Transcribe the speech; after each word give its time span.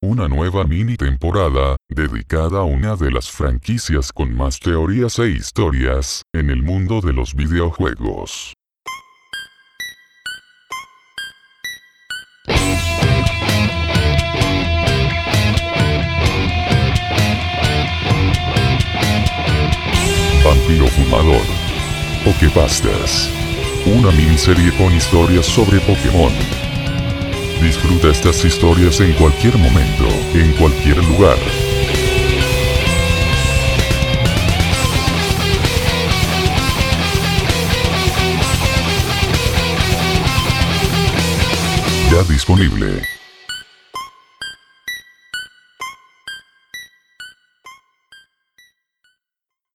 una 0.00 0.28
nueva 0.28 0.62
mini 0.64 0.96
temporada, 0.96 1.76
dedicada 1.88 2.60
a 2.60 2.62
una 2.62 2.94
de 2.94 3.10
las 3.10 3.30
franquicias 3.30 4.12
con 4.12 4.32
más 4.32 4.60
teorías 4.60 5.18
e 5.18 5.30
historias, 5.30 6.22
en 6.32 6.50
el 6.50 6.62
mundo 6.62 7.00
de 7.00 7.12
los 7.12 7.34
videojuegos. 7.34 8.54
Vampiro 20.44 20.86
Fumador. 20.86 21.42
Pokepastas. 22.24 23.30
Una 23.84 24.12
miniserie 24.12 24.70
con 24.76 24.94
historias 24.94 25.46
sobre 25.46 25.80
Pokémon. 25.80 26.57
Disfruta 27.60 28.08
estas 28.08 28.44
historias 28.44 29.00
en 29.00 29.12
cualquier 29.14 29.58
momento, 29.58 30.06
en 30.32 30.52
cualquier 30.52 30.96
lugar. 31.04 31.36
Ya 42.12 42.22
disponible. 42.32 43.17